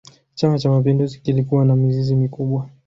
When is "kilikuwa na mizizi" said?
1.19-2.15